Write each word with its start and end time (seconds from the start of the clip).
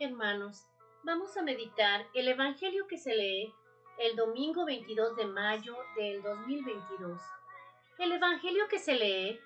Hermanos, 0.00 0.64
vamos 1.02 1.36
a 1.36 1.42
meditar 1.42 2.06
el 2.14 2.28
Evangelio 2.28 2.86
que 2.86 2.98
se 2.98 3.16
lee 3.16 3.52
el 3.98 4.14
domingo 4.14 4.64
22 4.64 5.16
de 5.16 5.26
mayo 5.26 5.76
del 5.96 6.22
2022. 6.22 7.20
El 7.98 8.12
Evangelio 8.12 8.68
que 8.68 8.78
se 8.78 8.94
lee 8.94 9.40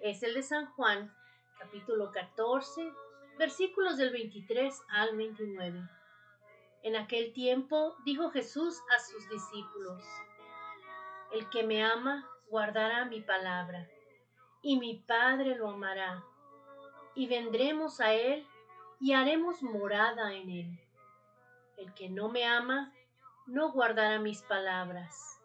es 0.00 0.22
el 0.22 0.32
de 0.32 0.42
San 0.42 0.64
Juan, 0.72 1.14
capítulo 1.58 2.10
14, 2.10 2.90
versículos 3.38 3.98
del 3.98 4.10
23 4.10 4.80
al 4.88 5.14
29. 5.14 5.78
En 6.84 6.96
aquel 6.96 7.34
tiempo 7.34 7.94
dijo 8.06 8.30
Jesús 8.30 8.80
a 8.96 8.98
sus 9.00 9.28
discípulos, 9.28 10.02
El 11.34 11.50
que 11.50 11.64
me 11.64 11.84
ama 11.84 12.26
guardará 12.48 13.04
mi 13.04 13.20
palabra, 13.20 13.86
y 14.62 14.78
mi 14.78 15.00
Padre 15.06 15.54
lo 15.54 15.68
amará, 15.68 16.24
y 17.14 17.26
vendremos 17.26 18.00
a 18.00 18.14
él 18.14 18.46
y 19.00 19.12
haremos 19.12 19.62
morada 19.62 20.34
en 20.34 20.50
él. 20.50 20.78
El 21.76 21.94
que 21.94 22.08
no 22.08 22.28
me 22.28 22.44
ama, 22.44 22.92
no 23.46 23.70
guardará 23.72 24.18
mis 24.18 24.42
palabras. 24.42 25.40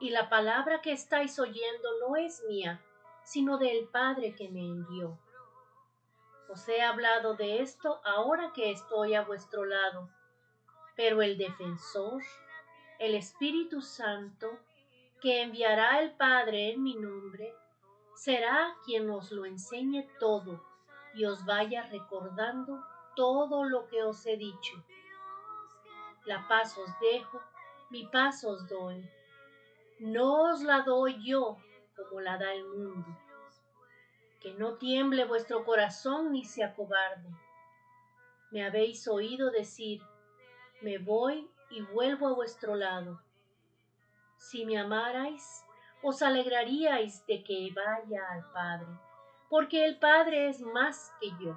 Y 0.00 0.10
la 0.10 0.28
palabra 0.28 0.82
que 0.82 0.92
estáis 0.92 1.38
oyendo 1.38 1.88
no 2.00 2.16
es 2.16 2.42
mía, 2.48 2.82
sino 3.24 3.58
del 3.58 3.88
Padre 3.88 4.34
que 4.34 4.48
me 4.48 4.60
envió. 4.60 5.18
Os 6.48 6.68
he 6.68 6.82
hablado 6.82 7.34
de 7.34 7.62
esto 7.62 8.00
ahora 8.04 8.52
que 8.52 8.70
estoy 8.70 9.14
a 9.14 9.22
vuestro 9.22 9.64
lado, 9.64 10.10
pero 10.96 11.22
el 11.22 11.38
defensor, 11.38 12.22
el 12.98 13.14
Espíritu 13.14 13.80
Santo, 13.80 14.58
que 15.20 15.42
enviará 15.42 16.00
el 16.00 16.12
Padre 16.12 16.72
en 16.72 16.82
mi 16.82 16.94
nombre, 16.94 17.54
será 18.14 18.74
quien 18.84 19.08
os 19.10 19.30
lo 19.32 19.44
enseñe 19.44 20.08
todo 20.18 20.75
y 21.16 21.24
os 21.24 21.44
vaya 21.46 21.82
recordando 21.84 22.84
todo 23.14 23.64
lo 23.64 23.86
que 23.88 24.02
os 24.02 24.26
he 24.26 24.36
dicho. 24.36 24.84
La 26.26 26.46
paz 26.46 26.76
os 26.76 26.90
dejo, 27.00 27.40
mi 27.90 28.06
paz 28.06 28.44
os 28.44 28.68
doy. 28.68 29.02
No 29.98 30.52
os 30.52 30.60
la 30.62 30.82
doy 30.82 31.16
yo 31.24 31.56
como 31.96 32.20
la 32.20 32.36
da 32.36 32.52
el 32.52 32.66
mundo. 32.66 33.08
Que 34.40 34.52
no 34.54 34.74
tiemble 34.74 35.24
vuestro 35.24 35.64
corazón 35.64 36.32
ni 36.32 36.44
se 36.44 36.62
acobarde. 36.62 37.30
Me 38.50 38.62
habéis 38.62 39.08
oído 39.08 39.50
decir, 39.50 40.02
me 40.82 40.98
voy 40.98 41.50
y 41.70 41.80
vuelvo 41.80 42.28
a 42.28 42.34
vuestro 42.34 42.74
lado. 42.74 43.22
Si 44.36 44.66
me 44.66 44.78
amarais, 44.78 45.64
os 46.02 46.20
alegraríais 46.20 47.24
de 47.26 47.42
que 47.42 47.72
vaya 47.74 48.22
al 48.32 48.52
Padre 48.52 49.06
porque 49.48 49.84
el 49.84 49.98
Padre 49.98 50.48
es 50.48 50.60
más 50.60 51.12
que 51.20 51.30
yo. 51.40 51.56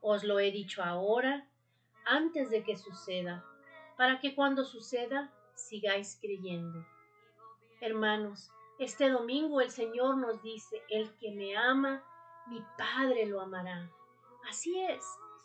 Os 0.00 0.24
lo 0.24 0.38
he 0.38 0.50
dicho 0.50 0.82
ahora, 0.82 1.48
antes 2.04 2.50
de 2.50 2.62
que 2.62 2.76
suceda, 2.76 3.44
para 3.96 4.20
que 4.20 4.34
cuando 4.34 4.64
suceda 4.64 5.32
sigáis 5.54 6.18
creyendo. 6.20 6.84
Hermanos, 7.80 8.50
este 8.78 9.08
domingo 9.08 9.60
el 9.60 9.70
Señor 9.70 10.16
nos 10.16 10.42
dice, 10.42 10.82
el 10.88 11.16
que 11.18 11.30
me 11.30 11.56
ama, 11.56 12.02
mi 12.48 12.62
Padre 12.76 13.26
lo 13.26 13.40
amará. 13.40 13.90
Así 14.48 14.78
es, 14.80 15.04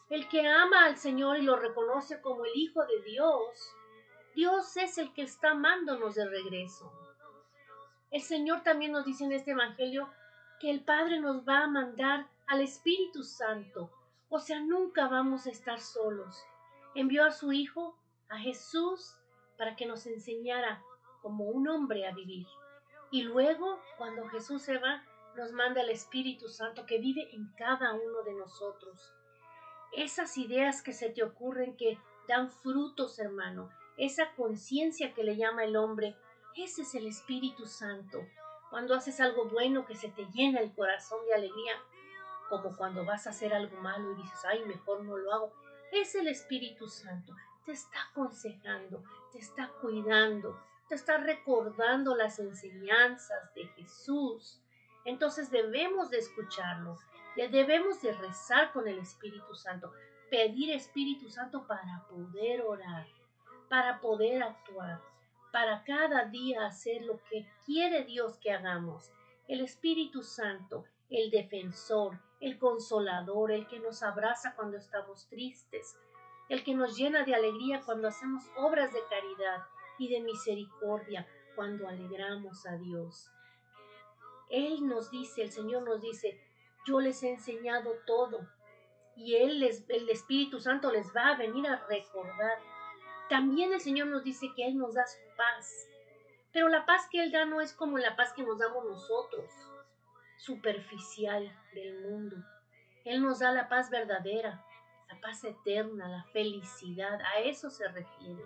el 0.10 0.28
que 0.28 0.48
ama 0.48 0.86
al 0.86 0.98
Señor 0.98 1.38
y 1.38 1.44
lo 1.44 1.56
reconoce 1.56 2.22
como 2.22 2.46
el 2.46 2.52
Hijo 2.56 2.86
de 2.86 3.02
Dios, 3.04 3.76
Dios 4.36 4.76
es 4.78 4.98
el 4.98 5.14
que 5.14 5.22
está 5.22 5.52
amándonos 5.52 6.16
de 6.16 6.28
regreso. 6.28 6.92
El 8.12 8.22
Señor 8.22 8.64
también 8.64 8.92
nos 8.92 9.06
dice 9.06 9.26
en 9.26 9.34
este 9.34 9.52
Evangelio 9.52 10.10
que 10.60 10.70
el 10.70 10.84
Padre 10.84 11.20
nos 11.20 11.48
va 11.48 11.64
a 11.64 11.68
mandar 11.68 12.28
al 12.48 12.62
Espíritu 12.62 13.24
Santo. 13.24 13.90
O 14.30 14.40
sea, 14.40 14.60
nunca 14.60 15.08
vamos 15.08 15.48
a 15.48 15.52
estar 15.52 15.80
solos. 15.80 16.44
Envió 16.96 17.24
a 17.26 17.32
su 17.32 17.54
Hijo, 17.54 17.98
a 18.28 18.38
Jesús, 18.38 19.16
para 19.58 19.76
que 19.76 19.86
nos 19.86 20.06
enseñara 20.06 20.84
como 21.22 21.46
un 21.46 21.68
hombre 21.70 22.08
a 22.08 22.14
vivir. 22.14 22.46
Y 23.12 23.24
luego, 23.24 23.80
cuando 23.98 24.28
Jesús 24.28 24.62
se 24.62 24.78
va, 24.78 25.04
nos 25.36 25.54
manda 25.54 25.82
el 25.82 25.90
Espíritu 25.90 26.50
Santo 26.50 26.86
que 26.86 27.00
vive 27.00 27.34
en 27.34 27.52
cada 27.58 27.94
uno 27.94 28.24
de 28.24 28.34
nosotros. 28.34 29.14
Esas 29.94 30.38
ideas 30.38 30.82
que 30.82 30.94
se 30.94 31.10
te 31.10 31.24
ocurren 31.24 31.78
que 31.78 31.98
dan 32.28 32.50
frutos, 32.50 33.18
hermano, 33.18 33.70
esa 33.98 34.34
conciencia 34.36 35.14
que 35.14 35.24
le 35.24 35.38
llama 35.38 35.64
el 35.64 35.76
hombre, 35.76 36.16
ese 36.56 36.84
es 36.84 36.94
el 36.96 37.08
Espíritu 37.08 37.66
Santo 37.66 38.20
cuando 38.70 38.96
haces 38.96 39.20
algo 39.20 39.46
bueno 39.46 39.86
que 39.86 39.96
se 39.96 40.10
te 40.10 40.26
llena 40.28 40.60
el 40.60 40.74
corazón 40.74 41.26
de 41.26 41.34
alegría, 41.34 41.74
como 42.50 42.76
cuando 42.76 43.06
vas 43.06 43.28
a 43.28 43.32
hacer 43.32 43.54
algo 43.54 43.78
malo 43.78 44.12
y 44.12 44.22
dices, 44.22 44.40
ay, 44.46 44.64
mejor 44.66 45.04
no 45.04 45.18
lo 45.18 45.34
hago, 45.34 45.54
es 45.92 46.16
el 46.16 46.28
Espíritu 46.28 46.88
Santo. 46.88 47.36
Te 47.66 47.72
está 47.72 47.98
aconsejando, 48.10 49.04
te 49.32 49.40
está 49.40 49.72
cuidando, 49.82 50.60
te 50.88 50.96
está 50.96 51.18
recordando 51.18 52.16
las 52.16 52.40
enseñanzas 52.40 53.54
de 53.54 53.68
Jesús. 53.68 54.62
Entonces 55.06 55.52
debemos 55.52 56.10
de 56.10 56.18
escucharlo, 56.20 56.98
debemos 57.36 58.02
de 58.02 58.14
rezar 58.14 58.72
con 58.74 58.88
el 58.88 59.00
Espíritu 59.00 59.56
Santo, 59.56 59.92
pedir 60.30 60.72
Espíritu 60.72 61.30
Santo 61.30 61.66
para 61.66 62.06
poder 62.10 62.62
orar, 62.62 63.08
para 63.70 64.00
poder 64.00 64.44
actuar 64.44 65.00
para 65.52 65.84
cada 65.84 66.26
día 66.26 66.66
hacer 66.66 67.04
lo 67.04 67.20
que 67.30 67.48
quiere 67.66 68.04
Dios 68.04 68.38
que 68.38 68.52
hagamos. 68.52 69.12
El 69.48 69.62
Espíritu 69.62 70.24
Santo, 70.24 70.86
el 71.10 71.32
defensor, 71.32 72.20
el 72.40 72.58
consolador, 72.60 73.52
el 73.52 73.68
que 73.68 73.80
nos 73.80 74.04
abraza 74.04 74.54
cuando 74.56 74.78
estamos 74.78 75.28
tristes, 75.28 75.98
el 76.50 76.64
que 76.64 76.74
nos 76.74 76.98
llena 76.98 77.24
de 77.24 77.36
alegría 77.36 77.82
cuando 77.86 78.08
hacemos 78.08 78.44
obras 78.58 78.94
de 78.94 79.02
caridad 79.10 79.64
y 79.98 80.08
de 80.10 80.22
misericordia, 80.22 81.28
cuando 81.56 81.88
alegramos 81.88 82.66
a 82.66 82.78
Dios. 82.78 83.30
Él 84.50 84.88
nos 84.88 85.12
dice, 85.12 85.42
el 85.44 85.52
Señor 85.52 85.84
nos 85.84 86.02
dice, 86.02 86.40
yo 86.88 87.00
les 87.00 87.22
he 87.24 87.32
enseñado 87.32 87.94
todo 88.06 88.48
y 89.16 89.36
el 89.36 89.62
Espíritu 89.64 90.62
Santo 90.62 90.92
les 90.92 91.14
va 91.14 91.30
a 91.30 91.38
venir 91.38 91.68
a 91.68 91.86
recordar 91.88 92.58
también 93.30 93.72
el 93.72 93.80
Señor 93.80 94.08
nos 94.08 94.24
dice 94.24 94.48
que 94.56 94.66
Él 94.66 94.78
nos 94.78 94.96
da 94.96 95.06
su 95.06 95.20
paz, 95.38 95.88
pero 96.52 96.68
la 96.68 96.86
paz 96.86 97.08
que 97.12 97.22
Él 97.22 97.32
da 97.32 97.46
no 97.46 97.62
es 97.62 97.74
como 97.74 97.98
la 97.98 98.16
paz 98.16 98.34
que 98.34 98.44
nos 98.44 98.60
damos 98.60 98.84
nosotros, 98.86 99.50
superficial 100.38 101.56
del 101.74 102.02
mundo. 102.10 102.36
Él 103.06 103.22
nos 103.22 103.40
da 103.40 103.52
la 103.52 103.70
paz 103.70 103.90
verdadera, 103.90 104.66
la 105.08 105.22
paz 105.22 105.44
eterna, 105.44 106.08
la 106.08 106.24
felicidad, 106.32 107.20
a 107.22 107.40
eso 107.40 107.70
se 107.70 107.88
refiere. 107.88 108.46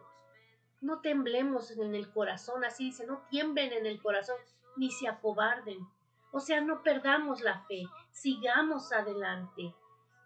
No 0.82 1.00
temblemos 1.00 1.72
en 1.72 1.96
el 1.96 2.12
corazón, 2.12 2.66
así 2.66 2.86
dice, 2.86 3.08
no 3.08 3.26
tiemblen 3.30 3.72
en 3.72 3.86
el 3.86 4.02
corazón, 4.02 4.38
ni 4.76 4.92
se 4.92 5.08
acobarden. 5.08 5.80
O 6.32 6.40
sea, 6.40 6.62
no 6.62 6.84
perdamos 6.84 7.42
la 7.42 7.64
fe, 7.68 7.84
sigamos 8.12 8.92
adelante. 8.92 9.74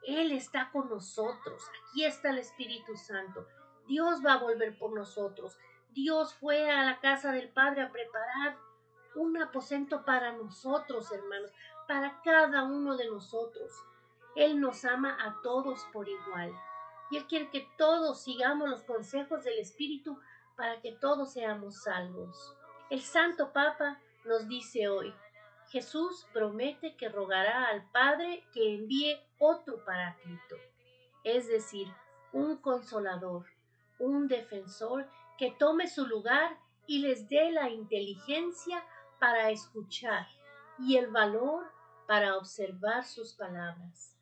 Él 0.04 0.32
está 0.32 0.72
con 0.72 0.90
nosotros, 0.90 1.64
aquí 1.90 2.06
está 2.06 2.30
el 2.32 2.40
Espíritu 2.40 2.96
Santo. 2.96 3.46
Dios 3.88 4.26
va 4.26 4.34
a 4.34 4.40
volver 4.40 4.78
por 4.78 4.94
nosotros. 4.94 5.58
Dios 5.92 6.34
fue 6.36 6.70
a 6.70 6.84
la 6.84 7.00
casa 7.00 7.32
del 7.32 7.50
Padre 7.50 7.82
a 7.82 7.92
preparar 7.92 8.58
un 9.16 9.42
aposento 9.42 10.06
para 10.06 10.32
nosotros, 10.34 11.12
hermanos, 11.12 11.52
para 11.88 12.22
cada 12.22 12.64
uno 12.64 12.96
de 12.98 13.10
nosotros. 13.10 13.72
Él 14.36 14.60
nos 14.60 14.86
ama 14.86 15.18
a 15.20 15.42
todos 15.42 15.84
por 15.92 16.08
igual. 16.08 16.54
Y 17.10 17.18
Él 17.18 17.26
quiere 17.26 17.50
que 17.50 17.68
todos 17.78 18.24
sigamos 18.24 18.70
los 18.70 18.84
consejos 18.84 19.44
del 19.44 19.58
Espíritu 19.58 20.20
para 20.56 20.82
que 20.82 20.92
todos 20.92 21.34
seamos 21.34 21.82
salvos. 21.84 22.56
El 22.90 23.02
Santo 23.02 23.52
Papa 23.54 24.00
nos 24.26 24.48
dice 24.48 24.90
hoy, 24.90 25.14
Jesús 25.70 26.28
promete 26.34 26.96
que 26.96 27.10
rogará 27.10 27.68
al 27.68 27.90
Padre 27.92 28.44
que 28.54 28.76
envíe 28.76 29.20
otro 29.40 29.84
paráclito, 29.86 30.56
es 31.24 31.48
decir, 31.48 31.88
un 32.32 32.58
consolador, 32.58 33.46
un 34.00 34.28
defensor 34.28 35.10
que 35.38 35.52
tome 35.52 35.88
su 35.88 36.06
lugar 36.06 36.58
y 36.86 37.00
les 37.00 37.28
dé 37.30 37.52
la 37.52 37.70
inteligencia 37.70 38.84
para 39.20 39.50
escuchar 39.50 40.28
y 40.80 40.98
el 40.98 41.08
valor 41.08 41.66
para 42.08 42.38
observar 42.38 43.04
sus 43.04 43.34
palabras. 43.34 44.16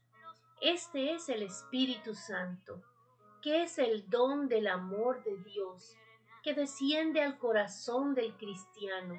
Este 0.61 1.13
es 1.13 1.29
el 1.29 1.43
Espíritu 1.43 2.15
Santo, 2.15 2.81
que 3.41 3.63
es 3.63 3.77
el 3.77 4.09
don 4.09 4.47
del 4.47 4.67
amor 4.67 5.23
de 5.23 5.37
Dios, 5.37 5.95
que 6.41 6.53
desciende 6.53 7.21
al 7.21 7.37
corazón 7.37 8.15
del 8.15 8.35
cristiano. 8.37 9.15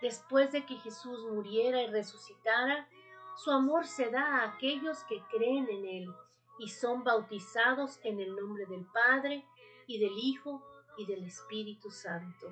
Después 0.00 0.52
de 0.52 0.64
que 0.66 0.76
Jesús 0.76 1.24
muriera 1.30 1.82
y 1.82 1.88
resucitara, 1.88 2.88
su 3.36 3.50
amor 3.50 3.86
se 3.86 4.10
da 4.10 4.22
a 4.22 4.52
aquellos 4.52 5.02
que 5.04 5.22
creen 5.30 5.68
en 5.68 5.84
Él 5.84 6.14
y 6.58 6.68
son 6.68 7.04
bautizados 7.04 7.98
en 8.04 8.20
el 8.20 8.36
nombre 8.36 8.66
del 8.66 8.84
Padre, 8.86 9.46
y 9.90 9.98
del 9.98 10.16
Hijo 10.18 10.62
y 10.98 11.04
del 11.04 11.24
Espíritu 11.24 11.90
Santo. 11.90 12.48